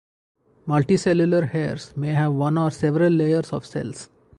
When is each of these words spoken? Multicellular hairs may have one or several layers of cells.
Multicellular 0.65 1.49
hairs 1.51 1.95
may 1.95 2.07
have 2.09 2.33
one 2.33 2.57
or 2.57 2.71
several 2.71 3.13
layers 3.13 3.53
of 3.53 3.67
cells. 3.67 4.09